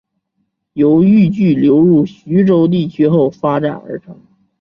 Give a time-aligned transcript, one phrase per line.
[0.73, 4.19] 由豫剧流入徐州地区后发展而成。